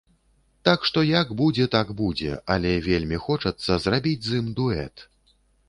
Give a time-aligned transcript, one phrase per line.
[0.69, 5.09] Так што, як будзе, так будзе, але вельмі хочацца зрабіць з ім дуэт.